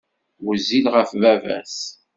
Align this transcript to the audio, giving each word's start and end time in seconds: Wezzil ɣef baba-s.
Wezzil 0.43 0.85
ɣef 0.93 1.09
baba-s. 1.21 1.77